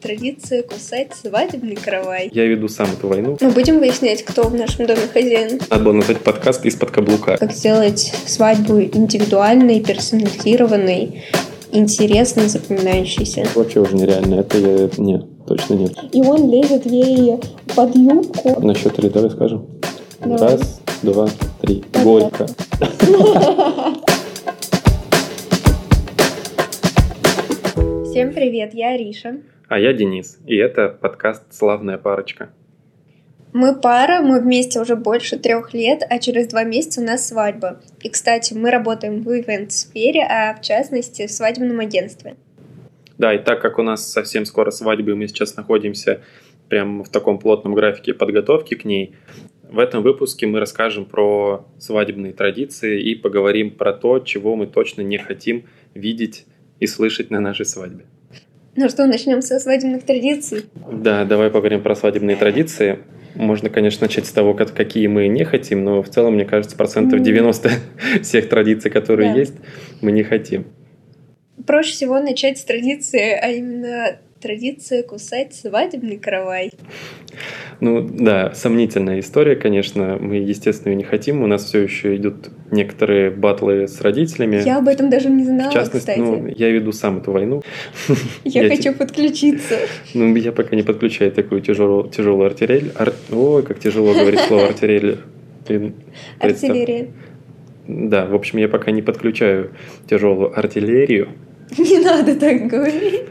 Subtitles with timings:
[0.00, 2.30] Традиция кусать свадебный каравай.
[2.32, 3.36] Я веду сам эту войну.
[3.38, 5.60] Мы будем выяснять, кто в нашем доме хозяин.
[5.68, 7.36] Надо было назвать подкаст из-под каблука.
[7.36, 11.22] Как сделать свадьбу индивидуальной, персонализированной,
[11.72, 13.44] интересной, запоминающейся.
[13.54, 14.36] Вообще уже нереально.
[14.36, 14.88] Это я...
[14.96, 15.92] Нет, точно нет.
[16.12, 17.36] И он лезет ей
[17.76, 18.58] под юбку.
[18.66, 19.66] На счет три давай скажем.
[20.20, 20.38] Давай.
[20.38, 21.28] Раз, два,
[21.60, 21.84] три.
[21.92, 22.04] Пока.
[22.04, 22.46] Горько.
[28.10, 29.36] Всем привет, я Ариша.
[29.70, 30.40] А я Денис.
[30.46, 32.50] И это подкаст «Славная парочка».
[33.52, 37.80] Мы пара, мы вместе уже больше трех лет, а через два месяца у нас свадьба.
[38.02, 42.34] И, кстати, мы работаем в ивент-сфере, а в частности в свадебном агентстве.
[43.16, 46.20] Да, и так как у нас совсем скоро свадьба, и мы сейчас находимся
[46.68, 49.14] прямо в таком плотном графике подготовки к ней,
[49.62, 55.02] в этом выпуске мы расскажем про свадебные традиции и поговорим про то, чего мы точно
[55.02, 56.46] не хотим видеть
[56.80, 58.06] и слышать на нашей свадьбе.
[58.82, 60.64] Ну что, начнем со свадебных традиций.
[60.90, 63.00] Да, давай поговорим про свадебные традиции.
[63.34, 66.78] Можно, конечно, начать с того, как- какие мы не хотим, но в целом, мне кажется,
[66.78, 67.22] процентов М.
[67.22, 67.70] 90
[68.22, 69.38] всех традиций, которые Да.
[69.38, 69.52] есть,
[70.00, 70.64] мы не хотим.
[71.66, 76.72] Проще всего начать с традиции, а именно традиция кусать свадебный каравай.
[77.80, 80.18] Ну да, сомнительная история, конечно.
[80.20, 81.42] Мы, естественно, ее не хотим.
[81.42, 84.62] У нас все еще идут некоторые батлы с родителями.
[84.64, 86.18] Я об этом даже не знала, в частности, кстати.
[86.18, 87.62] ну, я веду сам эту войну.
[88.44, 89.78] я, хочу подключиться.
[90.14, 92.10] Ну, я пока не подключаю такую тяжелую,
[92.44, 92.92] артиллерию.
[92.96, 95.18] Ар- Ой, как тяжело говорить слово артиллерия.
[96.38, 97.08] Артиллерия.
[97.86, 99.70] Да, в общем, я пока не подключаю
[100.08, 101.28] тяжелую артиллерию.
[101.78, 103.28] Не надо так говорить.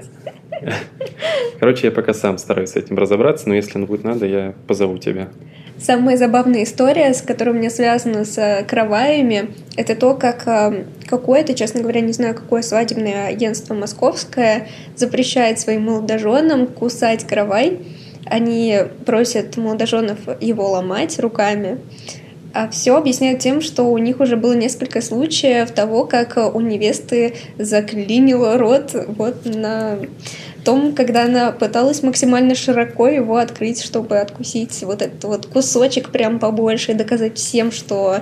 [1.60, 5.30] Короче, я пока сам стараюсь с этим разобраться, но если будет надо, я позову тебя.
[5.78, 10.84] Самая забавная история, с которой у меня связана с э, караваями, это то, как э,
[11.08, 17.80] какое-то, честно говоря, не знаю, какое свадебное агентство московское запрещает своим молодоженам кусать каравай.
[18.26, 21.80] Они просят молодоженов его ломать руками.
[22.54, 26.62] А все объясняют тем, что у них уже было несколько случаев того, как э, у
[26.62, 30.00] невесты заклинило рот вот на
[30.66, 36.40] том, когда она пыталась максимально широко его открыть, чтобы откусить вот этот вот кусочек прям
[36.40, 38.22] побольше и доказать всем, что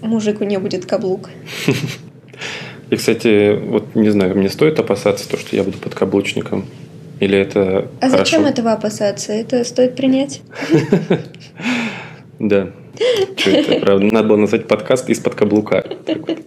[0.00, 1.30] мужик у нее будет каблук.
[2.90, 6.66] И, кстати, вот не знаю, мне стоит опасаться то, что я буду подкаблучником?
[7.18, 8.18] Или это А хорошо?
[8.18, 9.32] зачем этого опасаться?
[9.32, 10.40] Это стоит принять.
[12.38, 12.68] Да.
[12.98, 14.06] Это, правда?
[14.06, 15.84] Надо было назвать подкаст из-под каблука.
[16.06, 16.38] Вот.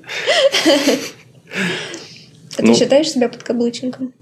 [2.58, 2.74] А Ну.
[2.74, 4.14] ты считаешь себя подкаблучником?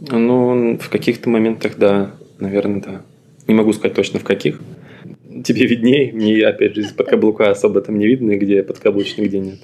[0.00, 3.02] Ну, в каких-то моментах, да, наверное, да.
[3.46, 4.60] Не могу сказать точно в каких.
[5.44, 9.58] Тебе виднее, мне, опять же, из-под каблука особо там не видно, где подкаблучник, где нет.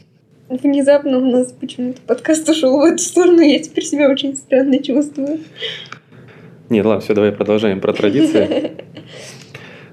[0.48, 5.40] Внезапно у нас почему-то подкаст ушел в эту сторону, я теперь себя очень странно чувствую.
[6.70, 8.72] Нет, ладно, все, давай продолжаем про традиции.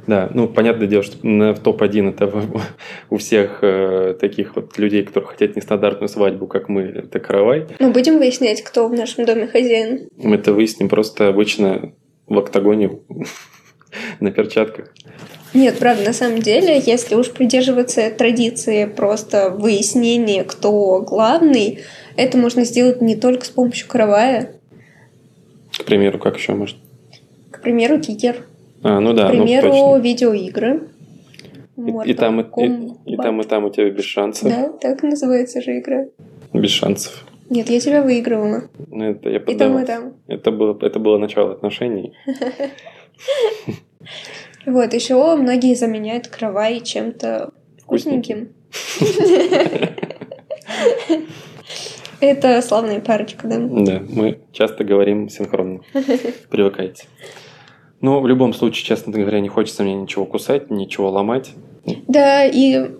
[0.07, 2.31] Да, ну, понятное дело, что в топ-1 это
[3.09, 7.65] у всех э, таких вот людей, которые хотят нестандартную свадьбу, как мы, это каравай.
[7.79, 10.07] Мы будем выяснять, кто в нашем доме хозяин.
[10.17, 11.93] Мы это выясним просто обычно
[12.27, 12.91] в октагоне
[14.19, 14.93] на перчатках.
[15.53, 21.79] Нет, правда, на самом деле, если уж придерживаться традиции просто выяснения, кто главный,
[22.17, 24.51] это можно сделать не только с помощью каравая.
[25.77, 26.75] К примеру, как еще может?
[27.51, 28.45] К примеру, кикер.
[28.87, 29.97] А, ну да, К ну примеру, точно.
[29.97, 30.89] видеоигры.
[31.75, 34.47] И, и там, и, и- и там, и там у тебя без шансов.
[34.47, 36.05] Да, так называется же игра.
[36.53, 37.25] Без шансов.
[37.49, 38.65] Нет, я тебя выигрывала.
[38.91, 40.13] Ну, это я И там, и там.
[40.27, 42.13] Это было, это было начало отношений.
[44.67, 48.49] Вот, еще многие заменяют каравай чем-то вкусненьким.
[52.19, 53.57] Это славная парочка, да?
[53.59, 55.81] Да, мы часто говорим синхронно.
[56.49, 57.05] Привыкайте.
[58.05, 61.53] Но в любом случае, честно говоря, не хочется мне ничего кусать, ничего ломать.
[62.07, 62.91] Да, и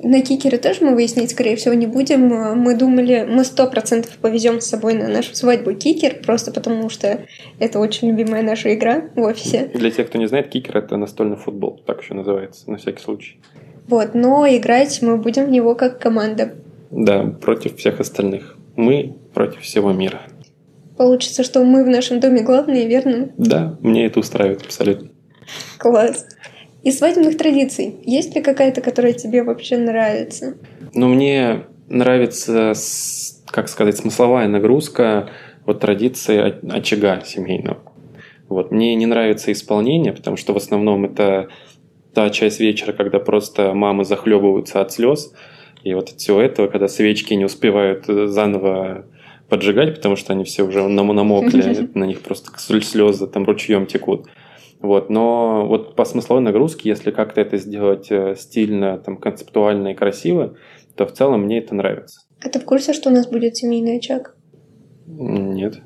[0.00, 2.28] на кикеры тоже мы выяснять, скорее всего, не будем.
[2.62, 7.26] Мы думали, мы сто процентов повезем с собой на нашу свадьбу кикер, просто потому что
[7.58, 9.72] это очень любимая наша игра в офисе.
[9.74, 13.40] Для тех, кто не знает, кикер— это настольный футбол, так еще называется, на всякий случай.
[13.88, 16.54] Вот, но играть мы будем в него как команда.
[16.92, 18.56] Да, против всех остальных.
[18.76, 20.20] Мы против всего мира.
[20.96, 23.32] Получится, что мы в нашем доме главные, верно?
[23.36, 25.10] Да, мне это устраивает абсолютно.
[25.78, 26.26] Класс.
[26.82, 30.56] Из свадебных традиций есть ли какая-то, которая тебе вообще нравится?
[30.92, 32.74] Но мне нравится,
[33.46, 35.30] как сказать, смысловая нагрузка
[35.66, 37.78] вот традиции очага семейного.
[38.48, 38.70] Вот.
[38.70, 41.48] Мне не нравится исполнение, потому что в основном это
[42.12, 45.32] та часть вечера, когда просто мамы захлебываются от слез,
[45.82, 49.06] и вот от всего этого, когда свечки не успевают э, заново
[49.48, 54.26] поджигать, потому что они все уже намокли, на них просто слезы там ручьем текут.
[54.80, 59.94] Вот, но вот по смысловой нагрузке, если как-то это сделать э, стильно, там, концептуально и
[59.94, 60.56] красиво,
[60.94, 62.20] то в целом мне это нравится.
[62.44, 64.36] А ты в курсе, что у нас будет семейный очаг?
[65.06, 65.80] Нет.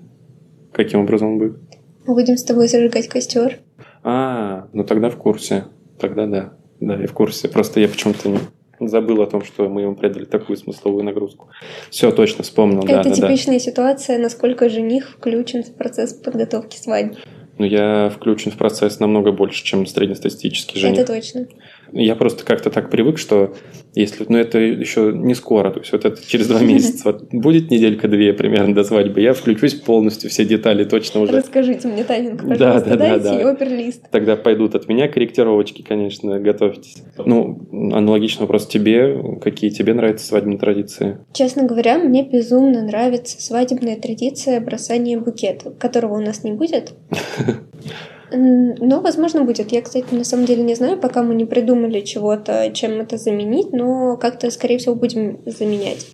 [0.72, 1.60] Каким образом он будет?
[2.06, 3.58] Мы будем с тобой зажигать костер.
[4.02, 5.66] А, ну тогда в курсе.
[6.00, 6.55] Тогда да.
[6.81, 7.49] Да, я в курсе.
[7.49, 8.38] Просто я почему-то не
[8.81, 11.49] забыл о том, что мы ему придали такую смысловую нагрузку.
[11.91, 12.83] Все, точно вспомнил.
[12.85, 17.17] Это да, типичная да, ситуация, насколько жених включен в процесс подготовки свадьбы.
[17.59, 21.01] Ну, я включен в процесс намного больше, чем среднестатистический жених.
[21.01, 21.49] Это точно.
[21.93, 23.55] Я просто как-то так привык, что
[23.94, 24.25] если...
[24.29, 27.02] Ну, это еще не скоро, то есть вот это через два месяца.
[27.05, 31.32] Вот будет неделька-две примерно до свадьбы, я включусь полностью, все детали точно уже.
[31.32, 34.11] Расскажите мне тайминг, пожалуйста, да, да, дайте да, оперлист.
[34.11, 37.02] Тогда пойдут от меня корректировочки, конечно, готовьтесь.
[37.17, 39.38] Ну, аналогично вопрос тебе.
[39.43, 41.19] Какие тебе нравятся свадебные традиции?
[41.32, 46.93] Честно говоря, мне безумно нравится свадебная традиция бросания букета, которого у нас не будет.
[48.31, 49.73] Ну, возможно, будет.
[49.73, 53.73] Я, кстати, на самом деле не знаю, пока мы не придумали чего-то, чем это заменить,
[53.73, 56.07] но как-то, скорее всего, будем заменять.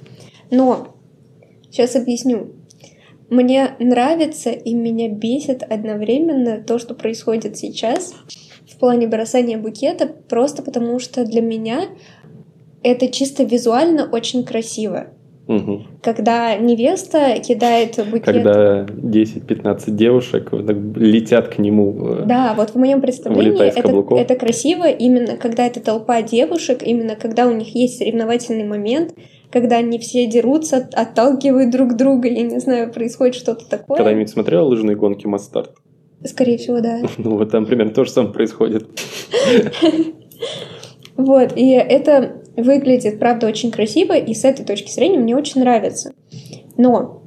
[0.50, 0.96] Но
[1.70, 2.52] сейчас объясню.
[3.30, 8.14] Мне нравится и меня бесит одновременно то, что происходит сейчас
[8.68, 11.88] в плане бросания букета, просто потому что для меня
[12.82, 15.08] это чисто визуально очень красиво.
[15.46, 15.82] Угу.
[16.02, 18.24] Когда невеста кидает букет...
[18.24, 20.50] Когда 10-15 девушек
[20.96, 21.94] летят к нему.
[22.20, 27.14] Э, да, вот в моем представлении это, это красиво именно когда это толпа девушек, именно
[27.14, 29.14] когда у них есть соревновательный момент,
[29.50, 33.98] когда они все дерутся, отталкивают друг друга, я не знаю, происходит что-то такое.
[33.98, 35.72] Когда-нибудь смотрела лыжные гонки Мастарт?
[36.24, 37.02] Скорее всего, да.
[37.18, 38.88] Ну вот там примерно то же самое происходит.
[41.16, 46.12] Вот, и это выглядит, правда, очень красиво, и с этой точки зрения мне очень нравится.
[46.76, 47.22] Но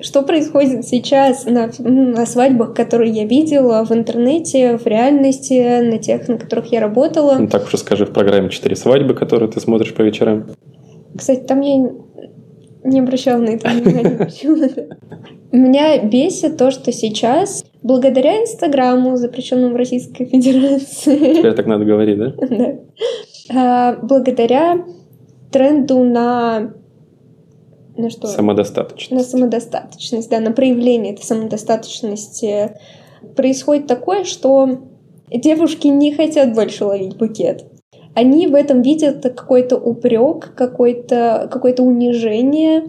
[0.00, 6.26] что происходит сейчас на, на свадьбах, которые я видела в интернете, в реальности, на тех,
[6.28, 7.36] на которых я работала?
[7.38, 10.46] Ну, так уж скажи, в программе «Четыре свадьбы», которую ты смотришь по вечерам.
[11.16, 11.90] Кстати, там я
[12.84, 14.28] не обращала на это внимания.
[15.52, 21.34] Меня бесит то, что сейчас, благодаря Инстаграму, запрещенному в Российской Федерации...
[21.34, 22.34] Теперь так надо говорить, да?
[22.48, 22.78] Да.
[23.50, 24.84] А, благодаря
[25.50, 26.74] тренду на
[27.96, 28.26] на что?
[28.26, 29.10] Самодостаточность.
[29.10, 32.76] На самодостаточность, да, на проявление этой самодостаточности
[33.36, 34.78] происходит такое, что
[35.30, 37.66] девушки не хотят больше ловить букет.
[38.14, 42.88] Они в этом видят какой-то упрек, какое-то какое унижение,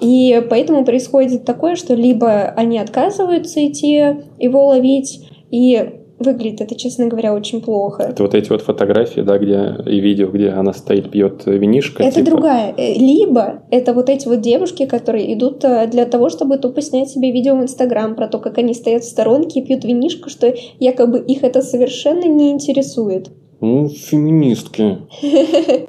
[0.00, 7.06] и поэтому происходит такое, что либо они отказываются идти его ловить, и выглядит это, честно
[7.06, 8.02] говоря, очень плохо.
[8.02, 12.02] Это вот эти вот фотографии, да, где и видео, где она стоит, пьет винишко.
[12.02, 12.30] Это типа...
[12.30, 12.74] другая.
[12.76, 17.10] Э, либо это вот эти вот девушки, которые идут э, для того, чтобы тупо снять
[17.10, 20.52] себе видео в Инстаграм про то, как они стоят в сторонке и пьют винишко, что
[20.80, 23.30] якобы их это совершенно не интересует.
[23.60, 24.98] Ну, феминистки.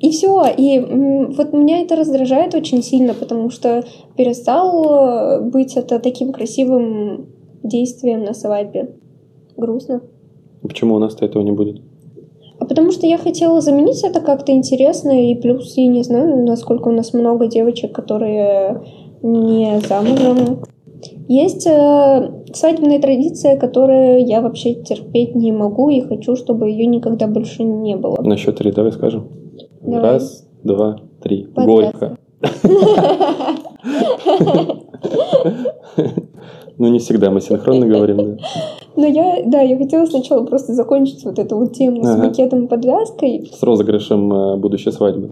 [0.00, 0.44] И все.
[0.56, 3.84] И вот меня это раздражает очень сильно, потому что
[4.16, 7.28] перестал быть это таким красивым
[7.62, 8.94] действием на свадьбе
[9.60, 10.02] грустно.
[10.62, 11.80] Почему у нас-то этого не будет?
[12.58, 16.88] А потому что я хотела заменить это как-то интересно, и плюс я не знаю, насколько
[16.88, 18.82] у нас много девочек, которые
[19.22, 20.62] не замужем.
[21.28, 27.26] Есть э, свадебная традиция, которую я вообще терпеть не могу и хочу, чтобы ее никогда
[27.26, 28.20] больше не было.
[28.20, 29.28] На счет три давай скажем.
[29.80, 30.02] Давай.
[30.02, 31.48] Раз, два, три.
[31.54, 32.18] Горько.
[36.80, 38.44] Ну, не всегда мы синхронно говорим, да.
[39.00, 42.12] Но я, да, я хотела сначала просто закончить вот эту вот тему ага.
[42.12, 43.50] с букетом и подвязкой.
[43.50, 45.30] С розыгрышем э, будущей свадьбы.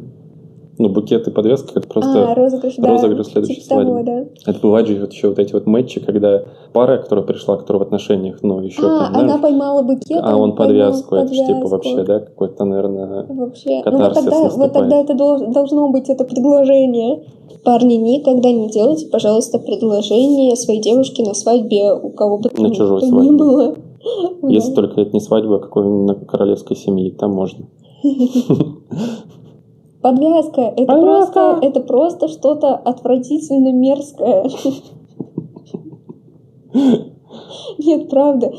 [0.78, 3.32] Ну, букет и подвязка это просто а, розыгрыш, розыгрыш да.
[3.32, 4.04] следующей типа свадьбы.
[4.04, 4.24] Того, да.
[4.46, 7.86] Это бывают же вот еще вот эти вот матчи, когда пара, которая пришла, которая в
[7.86, 11.52] отношениях, ну, еще а, там, она да, поймала букет, а он подвязку, это подвязку.
[11.52, 13.82] типа вообще, да, какой-то, наверное, вообще.
[13.84, 17.24] Ну, вот тогда, вот тогда это должно быть это предложение.
[17.64, 23.02] Парни, никогда не делайте, пожалуйста, предложение своей девушке на свадьбе, у кого бы на чужой
[23.02, 23.32] свадьбе.
[23.32, 23.74] было.
[24.48, 24.76] Если да.
[24.76, 27.66] только это не свадьба а какой-нибудь королевской семьи, там можно.
[30.02, 30.60] Подвязка.
[30.76, 31.32] Это Подвязка.
[31.32, 34.48] просто, это просто что-то отвратительно мерзкое.
[37.78, 38.52] Нет, правда.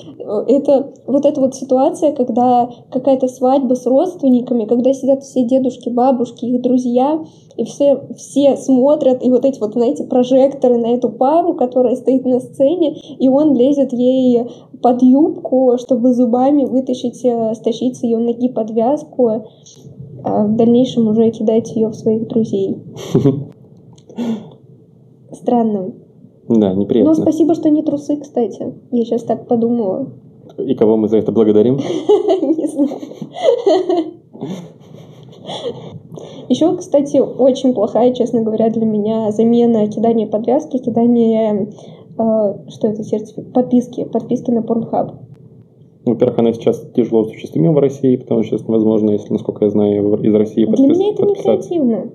[0.48, 6.46] Это вот эта вот ситуация, когда какая-то свадьба с родственниками, когда сидят все дедушки, бабушки,
[6.46, 7.24] их друзья,
[7.58, 12.25] и все, все смотрят, и вот эти вот, знаете, прожекторы на эту пару, которая стоит
[12.25, 14.46] на сцене, и он лезет ей
[14.81, 19.46] под юбку, чтобы зубами вытащить, э, стащить с ее ноги подвязку,
[20.23, 22.77] а в дальнейшем уже кидать ее в своих друзей.
[25.31, 25.95] странным.
[26.47, 27.13] Да, неприятно.
[27.13, 28.73] Но спасибо, что не трусы, кстати.
[28.91, 30.09] Я сейчас так подумала.
[30.57, 31.75] И кого мы за это благодарим?
[32.41, 32.89] Не знаю.
[36.49, 41.67] Еще, кстати, очень плохая, честно говоря, для меня замена кидания подвязки, кидания,
[42.17, 45.11] э, что это, сертификат, подписки, подписки на Pornhub.
[46.13, 50.16] Во-первых, она сейчас тяжело осуществима в России, потому что сейчас невозможно, если, насколько я знаю,
[50.22, 50.86] из России подпис...
[50.86, 52.12] Для меня это не креативно.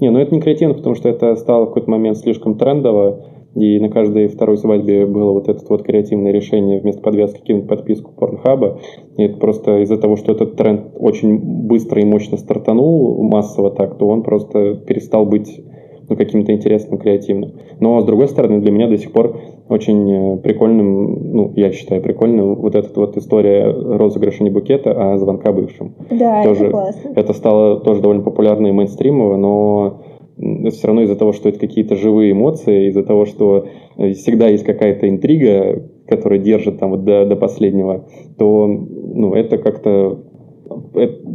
[0.00, 3.24] Не, ну это не креативно, потому что это стало в какой-то момент слишком трендово,
[3.54, 8.12] и на каждой второй свадьбе было вот это вот креативное решение вместо подвязки кинуть подписку
[8.16, 8.78] Порнхаба.
[9.16, 13.98] И это просто из-за того, что этот тренд очень быстро и мощно стартанул массово так,
[13.98, 15.60] то он просто перестал быть
[16.08, 17.52] ну, каким-то интересным, креативным.
[17.80, 22.02] Но, с другой стороны, для меня до сих пор очень э, прикольным, ну, я считаю
[22.02, 25.94] прикольным, вот эта вот история розыгрыша не букета, а звонка бывшим.
[26.10, 27.12] Да, тоже, это классно.
[27.14, 30.02] Это стало тоже довольно популярно и мейнстримово, но
[30.70, 34.64] все равно из-за того, что это какие-то живые эмоции, из-за того, что э, всегда есть
[34.64, 38.06] какая-то интрига, которая держит там вот до, до последнего,
[38.38, 40.22] то ну, это как-то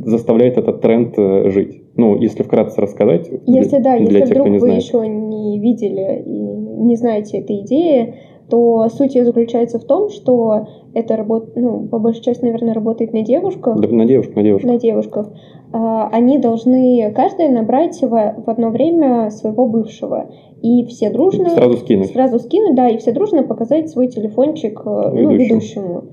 [0.05, 1.81] заставляет этот тренд э, жить.
[1.95, 3.29] Ну, если вкратце рассказать.
[3.45, 6.39] Если для, да, для если тех, вдруг вы еще не видели и
[6.83, 8.15] не знаете этой идеи,
[8.49, 13.13] то суть ее заключается в том, что это работа, ну, по большей части, наверное, работает
[13.13, 13.79] на девушках.
[13.79, 14.71] Да, на девушках, на девушках.
[14.71, 15.31] На девушках.
[15.71, 20.29] А, они должны каждая набрать в, в одно время своего бывшего.
[20.61, 21.49] И все дружно...
[21.49, 22.11] Сразу скинуть.
[22.11, 26.03] Сразу скинуть, да, и все дружно показать свой телефончик э, ну, ведущему.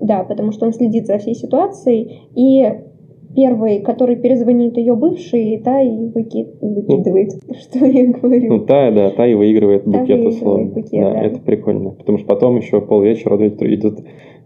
[0.00, 2.28] Да, потому что он следит за всей ситуацией.
[2.34, 2.64] И
[3.34, 6.46] первый, который перезвонит ее бывший, та и выки...
[6.60, 8.48] выкидывает, ну, что я говорю.
[8.48, 10.66] Ну, та, да, та и выигрывает та букет условно.
[10.66, 11.90] Букет, да, да, это прикольно.
[11.90, 14.00] Потому что потом еще полвечера идет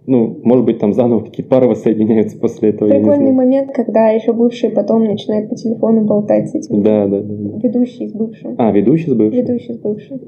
[0.08, 2.88] ну, может быть, там заново какие-то пары воссоединяются после этого.
[2.88, 6.82] Прикольный момент, когда еще бывший потом начинает по телефону болтать с этим.
[6.82, 7.20] Да, да.
[7.20, 7.58] да.
[7.62, 8.54] Ведущий с бывшим.
[8.56, 9.38] А, ведущий с бывшим?
[9.38, 10.20] Ведущий с бывшим.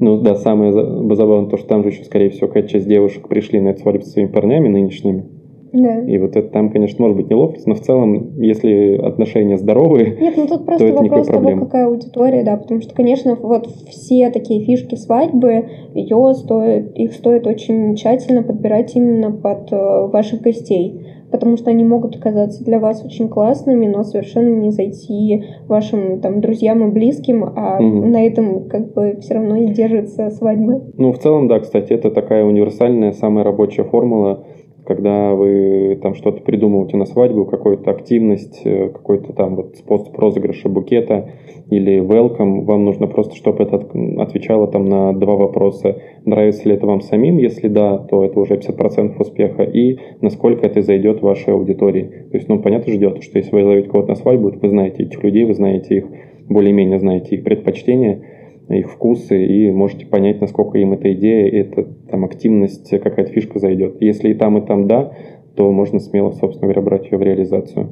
[0.00, 3.60] Ну да, самое забавное то, что там же еще, скорее всего, какая-то часть девушек пришли
[3.60, 5.37] на эту свадьбу со своими парнями нынешними.
[5.72, 6.00] Да.
[6.00, 10.34] И вот это там, конечно, может быть неловкость, но в целом, если отношения здоровые, Нет,
[10.36, 14.94] ну тут просто вопрос того, какая аудитория, да, потому что, конечно, вот все такие фишки
[14.94, 21.70] свадьбы, ее стоит, их стоит очень тщательно подбирать именно под э, ваших гостей потому что
[21.70, 26.90] они могут оказаться для вас очень классными, но совершенно не зайти вашим там друзьям и
[26.90, 28.06] близким, а угу.
[28.06, 30.82] на этом как бы все равно и держится свадьба.
[30.96, 34.44] Ну, в целом, да, кстати, это такая универсальная, самая рабочая формула
[34.88, 40.70] когда вы там что-то придумываете на свадьбу, какую-то активность, э, какой-то там вот способ розыгрыша
[40.70, 41.28] букета
[41.68, 45.98] или welcome, вам нужно просто, чтобы это отвечало там на два вопроса.
[46.24, 47.36] Нравится ли это вам самим?
[47.36, 49.62] Если да, то это уже 50% успеха.
[49.62, 52.04] И насколько это зайдет вашей аудитории.
[52.30, 55.02] То есть, ну, понятно же дело, что если вы зовете кого-то на свадьбу, вы знаете
[55.02, 56.04] этих людей, вы знаете их,
[56.48, 58.22] более-менее знаете их предпочтения,
[58.68, 64.00] их вкусы и можете понять, насколько им эта идея, эта там активность, какая-то фишка зайдет.
[64.00, 65.12] Если и там, и там да,
[65.56, 67.88] то можно смело, собственно говоря, брать ее в реализацию.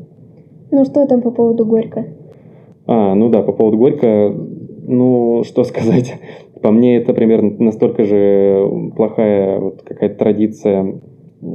[0.70, 2.06] Ну что там по поводу Горько?
[2.86, 4.34] А, ну да, по поводу Горько,
[4.82, 6.14] ну что сказать.
[6.62, 11.00] По мне это примерно настолько же плохая вот какая-то традиция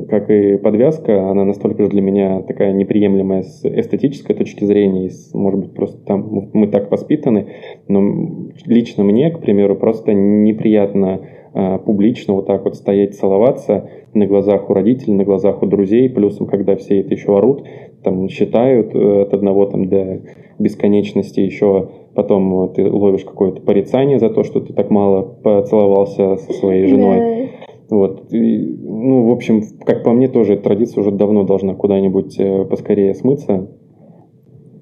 [0.10, 5.12] как и подвязка, она настолько же для меня такая неприемлемая с эстетической точки зрения, и,
[5.34, 7.48] может быть, просто там мы так воспитаны,
[7.88, 11.22] но лично мне, к примеру, просто неприятно
[11.54, 16.10] а, публично вот так вот стоять, целоваться на глазах у родителей, на глазах у друзей,
[16.10, 17.66] плюсом, когда все это еще орут,
[18.04, 20.22] там считают э, от одного там до
[20.60, 26.54] бесконечности, еще потом ты ловишь какое-то порицание за то, что ты так мало поцеловался со
[26.54, 27.50] своей женой.
[27.92, 28.34] Вот.
[28.34, 32.64] И, ну, в общем, как по мне, тоже эта традиция уже давно должна куда-нибудь э,
[32.64, 33.68] поскорее смыться.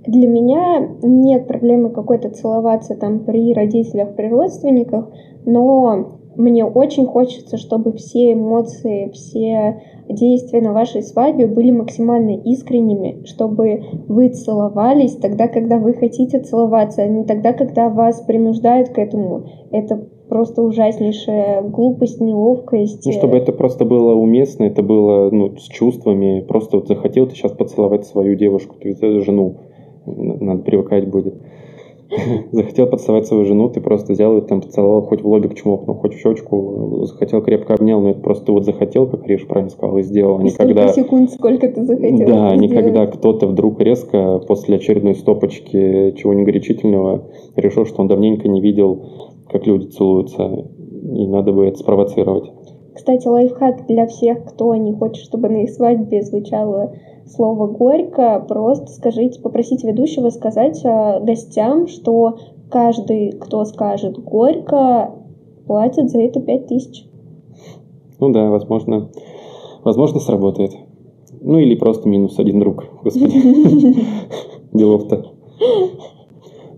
[0.05, 5.09] Для меня нет проблемы какой-то целоваться там при родителях, при родственниках,
[5.45, 13.23] но мне очень хочется, чтобы все эмоции, все действия на вашей свадьбе были максимально искренними,
[13.25, 18.99] чтобы вы целовались тогда, когда вы хотите целоваться, а не тогда, когда вас принуждают к
[18.99, 19.47] этому.
[19.71, 23.05] Это просто ужаснейшая глупость, неловкость.
[23.05, 26.41] Ну, чтобы это просто было уместно, это было ну, с чувствами.
[26.47, 29.57] Просто вот захотел ты сейчас поцеловать свою девушку, ты жену,
[30.05, 31.35] надо привыкать будет.
[32.51, 36.15] Захотел поцеловать свою жену, ты просто взял и там поцеловал хоть в лобик чмокнул, хоть
[36.15, 40.03] в щечку, захотел, крепко обнял, но это просто вот захотел, как Риш правильно сказал, и
[40.03, 40.39] сделал.
[40.39, 40.87] А и никогда...
[40.87, 42.27] секунд, сколько ты захотел.
[42.27, 48.59] Да, никогда кто-то вдруг резко после очередной стопочки чего-нибудь горячительного решил, что он давненько не
[48.59, 49.03] видел
[49.49, 52.51] как люди целуются, и надо бы это спровоцировать.
[52.93, 56.93] Кстати, лайфхак для всех, кто не хочет, чтобы на их свадьбе звучало
[57.25, 62.37] слово «горько», просто скажите, попросите ведущего сказать э, гостям, что
[62.69, 65.11] каждый, кто скажет горько,
[65.65, 67.05] платит за это пять тысяч.
[68.19, 69.09] Ну да, возможно,
[69.83, 70.71] возможно сработает.
[71.41, 73.95] Ну или просто минус один друг, господи.
[74.73, 75.25] Делов-то.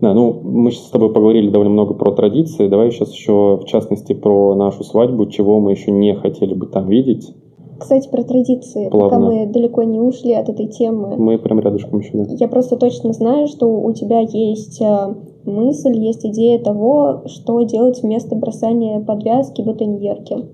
[0.02, 2.66] Да, ну мы сейчас с тобой поговорили довольно много про традиции.
[2.66, 6.88] Давай сейчас еще, в частности, про нашу свадьбу, чего мы еще не хотели бы там
[6.88, 7.32] видеть.
[7.78, 9.08] Кстати, про традиции, Плавно.
[9.08, 11.14] пока мы далеко не ушли от этой темы.
[11.16, 12.24] Мы прям рядышком еще, да.
[12.34, 18.02] Я просто точно знаю, что у тебя есть э, мысль, есть идея того, что делать
[18.02, 20.48] вместо бросания подвязки бутоньерки.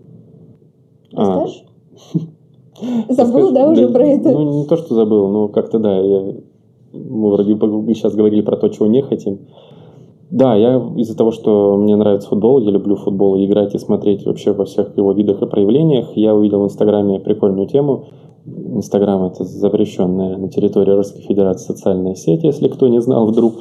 [1.15, 1.25] А.
[1.25, 1.65] Расскажешь?
[2.81, 3.13] А.
[3.13, 4.31] Забыл, да, уже про это?
[4.31, 6.35] Ну, не то, что забыл, но как-то да, я...
[6.93, 9.41] мы вроде бы сейчас говорили про то, чего не хотим.
[10.31, 14.27] Да, я из-за того, что мне нравится футбол, я люблю футбол и играть и смотреть
[14.27, 18.05] вообще во всех его видах и проявлениях, я увидел в Инстаграме прикольную тему.
[18.47, 23.55] Инстаграм– это запрещенная на территории Российской Федерации социальная сеть, если кто не знал вдруг.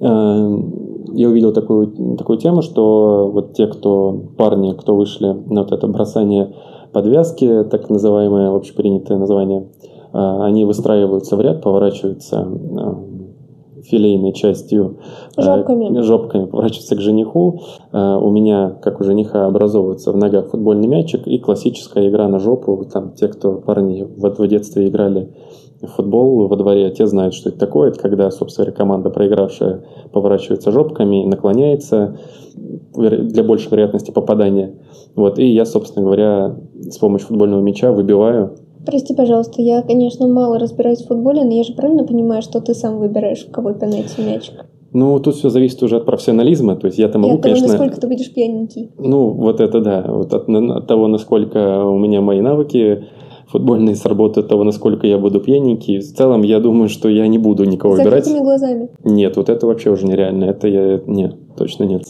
[0.00, 5.72] Эм, я увидел такую, такую тему, что вот те, кто парни, кто вышли на вот
[5.72, 6.52] это бросание
[6.92, 14.98] подвязки, так называемое общепринятое название, э, они выстраиваются в ряд, поворачиваются э, филейной частью
[15.36, 17.60] э, жопками, жопками поворачиваться к жениху.
[17.92, 22.38] Э, у меня, как у жениха, образовывается в ногах футбольный мячик и классическая игра на
[22.38, 22.84] жопу.
[22.92, 25.32] Там те, кто парни в, в детстве играли
[25.80, 27.88] в футбол во дворе, те знают, что это такое.
[27.88, 32.18] Это когда, собственно, команда, проигравшая, поворачивается жопками, наклоняется
[32.54, 34.76] для большей вероятности попадания.
[35.16, 36.56] Вот, и я, собственно говоря,
[36.88, 41.64] с помощью футбольного мяча выбиваю Прости, пожалуйста, я, конечно, мало разбираюсь в футболе, но я
[41.64, 44.66] же правильно понимаю, что ты сам выбираешь, в кого пенальти мячик?
[44.92, 46.76] Ну, тут все зависит уже от профессионализма.
[46.76, 47.72] То есть я-то могу, и от того, конечно...
[47.72, 48.90] насколько ты будешь пьяненький.
[48.98, 50.04] Ну, вот это да.
[50.06, 53.04] Вот от, от того, насколько у меня мои навыки
[53.52, 55.98] футбольные сработают, того, насколько я буду пьяненький.
[55.98, 58.26] В целом, я думаю, что я не буду никого выбирать.
[58.26, 58.90] С глазами?
[59.04, 60.44] Нет, вот это вообще уже нереально.
[60.44, 61.00] Это я...
[61.06, 62.04] Нет, точно нет.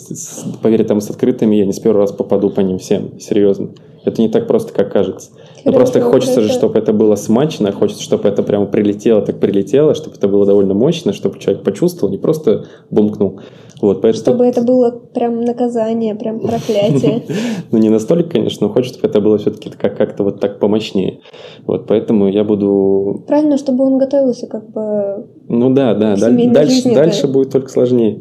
[0.63, 3.19] Поверь, там с открытыми я не с первого раз попаду по ним всем.
[3.21, 3.71] Серьезно.
[4.05, 5.31] Это не так просто, как кажется.
[5.65, 9.39] Но ну, просто хочется же, чтобы это было смачно, хочется, чтобы это прямо прилетело, так
[9.39, 13.41] прилетело, чтобы это было довольно мощно, чтобы человек почувствовал, не просто бумкнул.
[13.81, 14.23] Вот, поэтому...
[14.23, 17.23] Чтобы это было прям наказание, прям проклятие.
[17.71, 21.21] Ну, не настолько, конечно, но хочется, чтобы это было все-таки как-то вот так помощнее.
[21.67, 23.25] Вот, поэтому я буду...
[23.27, 25.27] Правильно, чтобы он готовился как бы...
[25.49, 28.21] Ну да, да, дальше будет только сложнее.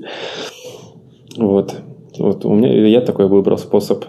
[1.38, 1.76] Вот.
[2.17, 4.04] Вот у меня я такой выбрал способ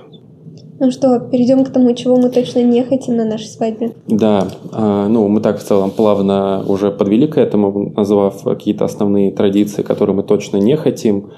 [0.82, 3.92] ну что, перейдем к тому, чего мы точно не хотим на нашей свадьбе.
[4.08, 9.30] Да, а, ну мы так в целом плавно уже подвели к этому, назвав какие-то основные
[9.30, 11.30] традиции, которые мы точно не хотим.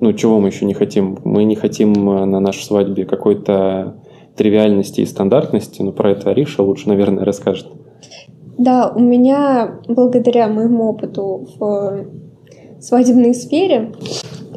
[0.00, 1.16] Ну, чего мы еще не хотим?
[1.24, 3.96] Мы не хотим а, на нашей свадьбе какой-то
[4.36, 7.66] тривиальности и стандартности, но про это Ариша лучше, наверное, расскажет.
[8.58, 12.04] Да, у меня, благодаря моему опыту в
[12.78, 13.92] свадебной сфере,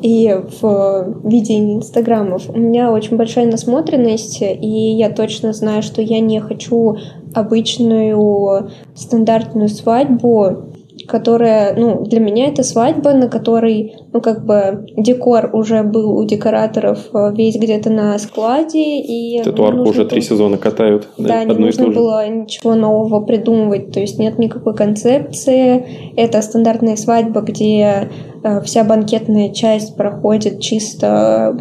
[0.04, 0.30] и
[0.62, 2.50] в видении инстаграмов.
[2.50, 6.98] У меня очень большая насмотренность, и я точно знаю, что я не хочу
[7.34, 10.73] обычную стандартную свадьбу,
[11.08, 16.26] которая, ну, для меня это свадьба, на которой, ну, как бы декор уже был у
[16.26, 19.40] декораторов э, весь где-то на складе, и...
[19.40, 21.08] Эту арку уже три сезона катают.
[21.18, 26.14] Да, не нужно было ничего нового придумывать, то есть нет никакой концепции.
[26.16, 28.10] Это стандартная свадьба, где
[28.44, 31.58] э, вся банкетная часть проходит чисто,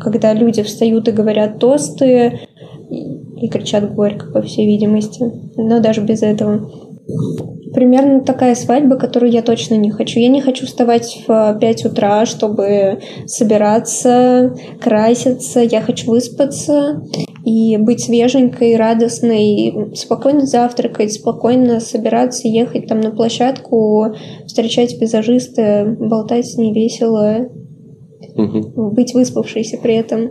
[0.00, 2.40] когда люди встают и говорят тосты,
[2.88, 5.24] и кричат горько, по всей видимости,
[5.56, 6.70] но даже без этого.
[7.76, 10.18] Примерно такая свадьба, которую я точно не хочу.
[10.18, 15.60] Я не хочу вставать в 5 утра, чтобы собираться, краситься.
[15.60, 17.02] Я хочу выспаться
[17.44, 24.06] и быть свеженькой, радостной, спокойно завтракать, спокойно собираться, ехать там на площадку,
[24.46, 27.50] встречать визажиста, болтать с ней весело,
[28.36, 28.90] угу.
[28.92, 30.30] быть выспавшейся при этом.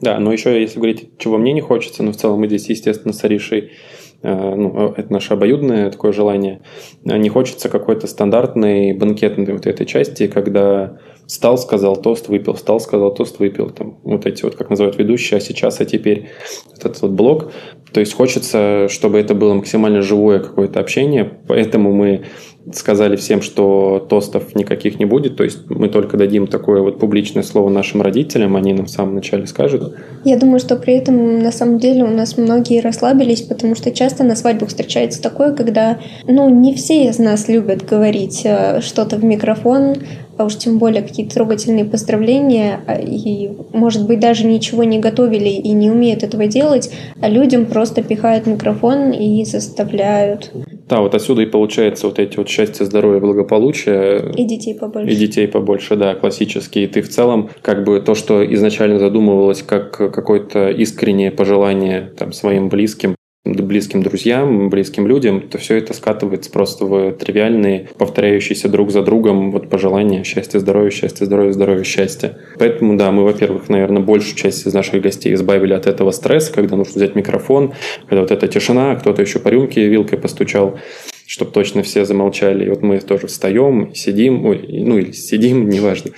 [0.00, 3.12] Да, но еще, если говорить, чего мне не хочется, но в целом мы здесь, естественно,
[3.12, 6.62] с Аришей Э, ну, э, это наше обоюдное такое желание,
[7.04, 12.80] э, не хочется какой-то стандартной банкетной вот этой части, когда встал, сказал тост, выпил, встал,
[12.80, 13.70] сказал тост, выпил.
[13.70, 16.28] Там вот эти вот, как называют ведущие, а сейчас, а теперь.
[16.74, 17.52] Этот вот блок.
[17.92, 22.24] То есть хочется, чтобы это было максимально живое какое-то общение, поэтому мы
[22.72, 27.42] сказали всем, что тостов никаких не будет, то есть мы только дадим такое вот публичное
[27.42, 29.94] слово нашим родителям, они нам в самом начале скажут.
[30.24, 34.24] Я думаю, что при этом на самом деле у нас многие расслабились, потому что часто
[34.24, 39.24] на свадьбах встречается такое, когда, ну, не все из нас любят говорить э, что-то в
[39.24, 39.96] микрофон,
[40.36, 45.48] а уж тем более какие-то трогательные поздравления, а, и, может быть, даже ничего не готовили
[45.48, 50.50] и не умеют этого делать, а людям просто пихают микрофон и заставляют
[50.88, 54.32] Да, вот отсюда и получается вот эти вот счастье, здоровье, благополучие.
[54.36, 55.12] И детей побольше.
[55.12, 56.84] И детей побольше, да, классические.
[56.84, 62.32] И ты в целом, как бы то, что изначально задумывалось как какое-то искреннее пожелание там,
[62.32, 68.90] своим близким, близким друзьям, близким людям, то все это скатывается просто в тривиальные, повторяющиеся друг
[68.90, 72.38] за другом вот пожелания счастья, здоровья, счастья, здоровья, здоровья, счастья.
[72.58, 76.76] Поэтому, да, мы, во-первых, наверное, большую часть из наших гостей избавили от этого стресса, когда
[76.76, 77.74] нужно взять микрофон,
[78.08, 80.78] когда вот эта тишина, кто-то еще по рюмке вилкой постучал
[81.26, 82.66] чтобы точно все замолчали.
[82.66, 86.12] И вот мы тоже встаем, сидим, ну или сидим, неважно.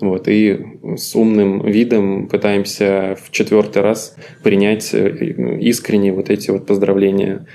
[0.00, 0.58] Вот, и
[0.96, 7.46] с умным видом пытаемся в четвертый раз принять э, искренне вот эти вот поздравления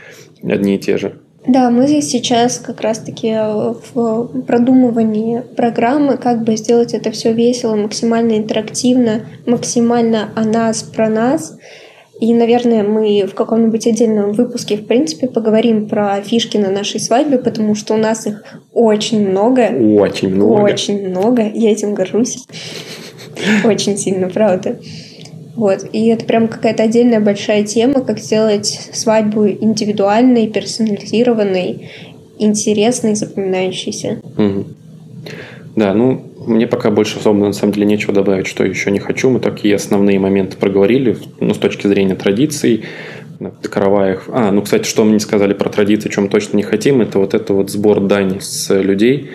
[0.44, 1.20] одни и те же.
[1.46, 3.34] Да, мы здесь сейчас как раз-таки
[3.94, 11.10] в продумывании программы, как бы сделать это все весело, максимально интерактивно, максимально о нас, про
[11.10, 11.58] нас–
[12.24, 17.38] и, наверное, мы в каком-нибудь отдельном выпуске, в принципе, поговорим про фишки на нашей свадьбе,
[17.38, 19.64] потому что у нас их очень много.
[20.00, 20.62] Очень много.
[20.62, 21.42] Очень много.
[21.54, 22.46] Я этим горжусь.
[23.66, 24.80] Очень сильно, правда.
[25.58, 25.86] Вот.
[25.92, 31.90] И это прям какая-то отдельная большая тема, как сделать свадьбу индивидуальной, персонализированной,
[32.40, 34.22] интересной, запоминающейся.
[34.38, 34.66] Угу.
[35.76, 39.30] Да, ну, мне пока больше особо, на самом деле, нечего добавить, что еще не хочу.
[39.30, 42.84] Мы такие основные моменты проговорили, ну, с точки зрения традиций,
[43.70, 44.26] караваях.
[44.28, 47.34] А, ну, кстати, что мы не сказали про традиции, чем точно не хотим, это вот
[47.34, 49.32] это вот сбор дани с людей.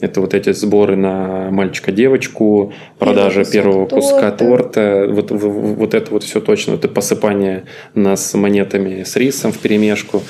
[0.00, 3.94] Это вот эти сборы на мальчика-девочку, продажа первого торта.
[3.94, 9.58] куска торта, вот, вот это вот все точно, это посыпание нас монетами с рисом в
[9.58, 10.22] перемешку.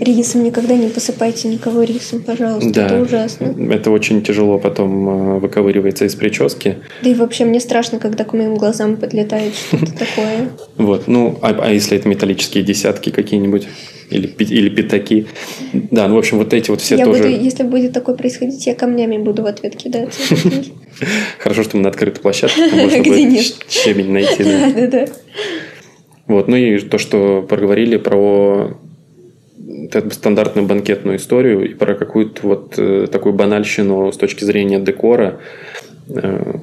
[0.00, 2.70] Рисом никогда не посыпайте никого рисом, пожалуйста.
[2.72, 3.54] Да, это ужасно.
[3.70, 6.78] Это очень тяжело потом э, выковыривается из прически.
[7.02, 10.50] Да и вообще мне страшно, когда к моим глазам подлетает что-то такое.
[10.76, 13.66] Вот, ну, а, а если это металлические десятки какие-нибудь?
[14.10, 15.26] Или, или пятаки.
[15.72, 17.22] Да, ну, в общем, вот эти вот все я тоже...
[17.22, 20.20] Буду, если будет такое происходить, я камнями буду в ответ кидаться.
[21.38, 24.44] Хорошо, что мы на открытой площадке, можно будет щебень найти.
[24.44, 25.06] Да, да, да.
[26.26, 28.78] Вот, ну и то, что проговорили про
[29.90, 34.78] как бы стандартную банкетную историю и про какую-то вот э, такую банальщину с точки зрения
[34.78, 35.40] декора.
[36.08, 36.58] Э,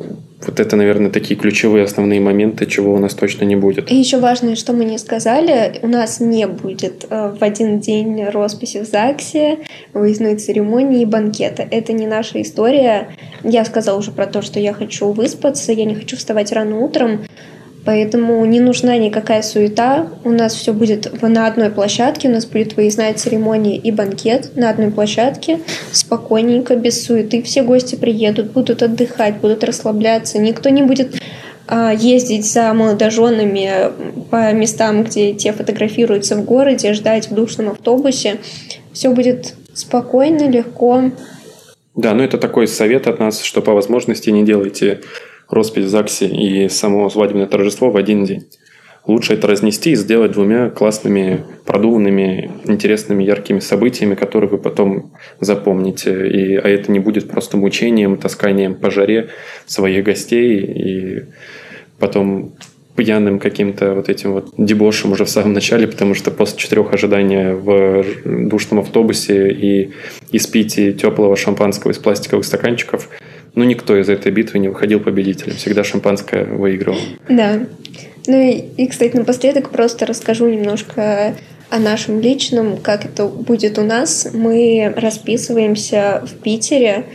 [0.45, 3.91] вот это, наверное, такие ключевые основные моменты, чего у нас точно не будет.
[3.91, 8.25] И еще важное, что мы не сказали, у нас не будет э, в один день
[8.25, 9.59] росписи в ЗАГСе,
[9.93, 11.67] выездной церемонии и банкета.
[11.69, 13.09] Это не наша история.
[13.43, 17.21] Я сказала уже про то, что я хочу выспаться, я не хочу вставать рано утром.
[17.83, 20.07] Поэтому не нужна никакая суета.
[20.23, 22.29] У нас все будет на одной площадке.
[22.29, 25.59] У нас будет выездная церемония и банкет на одной площадке.
[25.91, 27.41] Спокойненько, без суеты.
[27.41, 30.37] Все гости приедут, будут отдыхать, будут расслабляться.
[30.37, 31.19] Никто не будет
[31.67, 33.91] а, ездить за молодоженами
[34.29, 38.37] по местам, где те фотографируются в городе, ждать в душном автобусе.
[38.93, 41.11] Все будет спокойно, легко.
[41.95, 45.01] Да, ну это такой совет от нас, что по возможности не делайте
[45.51, 48.47] роспись в ЗАГСе и само свадебное торжество в один день.
[49.05, 56.27] Лучше это разнести и сделать двумя классными, продуманными, интересными, яркими событиями, которые вы потом запомните.
[56.29, 59.29] И, а это не будет просто мучением, тасканием по жаре
[59.65, 61.23] своих гостей и
[61.97, 62.53] потом
[62.95, 67.53] пьяным каким-то вот этим вот дебошем уже в самом начале, потому что после четырех ожидания
[67.55, 69.91] в душном автобусе и
[70.31, 73.09] испитии теплого шампанского из пластиковых стаканчиков–
[73.53, 75.55] ну, никто из этой битвы не выходил победителем.
[75.55, 77.01] Всегда шампанское выигрывало.
[77.27, 77.59] Да.
[78.27, 81.35] Ну и, и, кстати, напоследок просто расскажу немножко
[81.69, 84.29] о нашем личном, как это будет у нас.
[84.33, 87.05] Мы расписываемся в Питере,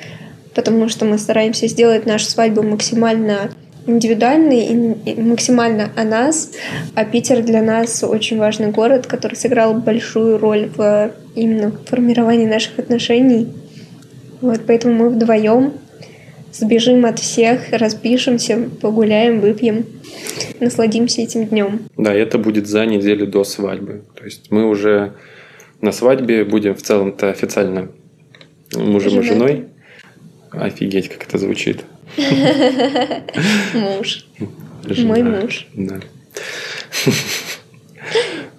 [0.54, 3.50] потому что мы стараемся сделать нашу свадьбу максимально
[3.86, 6.50] индивидуальной и максимально о нас.
[6.94, 12.78] А Питер для нас очень важный город, который сыграл большую роль в именно формировании наших
[12.78, 13.48] отношений.
[14.40, 15.74] Вот поэтому мы вдвоем
[16.58, 19.86] сбежим от всех, распишемся, погуляем, выпьем,
[20.60, 21.80] насладимся этим днем.
[21.96, 24.04] Да, это будет за неделю до свадьбы.
[24.14, 25.14] То есть мы уже
[25.80, 27.88] на свадьбе будем в целом-то официально
[28.74, 29.66] мужем и женой.
[30.50, 31.84] Офигеть, как это звучит.
[33.74, 34.26] Муж.
[34.98, 35.66] Мой муж.
[35.74, 36.00] Да.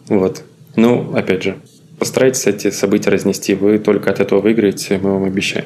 [0.08, 0.44] Вот.
[0.76, 1.58] Ну, опять же,
[1.98, 3.56] постарайтесь эти события разнести.
[3.56, 5.66] Вы только от этого выиграете, мы вам обещаем.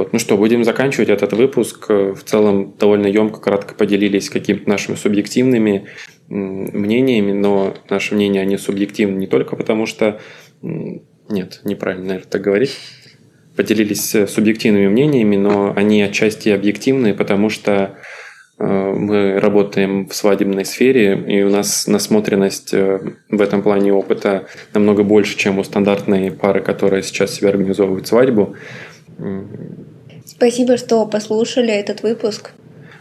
[0.00, 0.12] Вот.
[0.12, 1.88] Ну что, будем заканчивать этот выпуск.
[1.88, 5.86] В целом довольно емко, кратко поделились какими-то нашими субъективными
[6.28, 10.20] мнениями, но наши мнения, они субъективны не только потому, что...
[10.62, 12.76] Нет, неправильно, наверное, так говорить.
[13.56, 17.96] Поделились субъективными мнениями, но они отчасти объективные, потому что
[18.60, 24.46] Э, мы работаем в свадебной сфере, и у нас насмотренность э, в этом плане опыта
[24.74, 28.54] намного больше, чем у стандартной пары, которая сейчас себе организовывает свадьбу.
[30.30, 32.52] Спасибо, что послушали этот выпуск.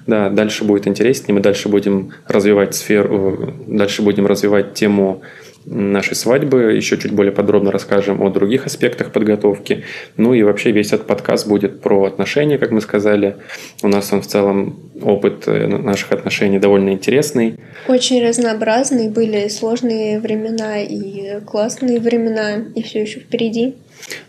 [0.07, 5.21] Да, дальше будет интереснее, мы дальше будем развивать сферу, дальше будем развивать тему
[5.65, 9.83] нашей свадьбы, еще чуть более подробно расскажем о других аспектах подготовки.
[10.17, 13.35] Ну и вообще весь этот подкаст будет про отношения, как мы сказали.
[13.83, 17.59] У нас он в целом опыт э, наших отношений довольно интересный.
[17.87, 23.75] Очень разнообразный, были сложные времена и классные времена, и все еще впереди.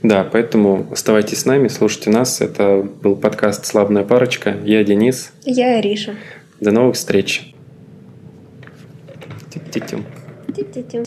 [0.03, 2.41] Да, поэтому оставайтесь с нами, слушайте нас.
[2.41, 4.57] Это был подкаст «Славная парочка».
[4.65, 5.33] Я Денис.
[5.45, 6.17] Я Ариша.
[6.61, 7.55] До новых встреч.
[9.73, 10.05] Тим-тим.
[10.55, 11.05] Тим-тим.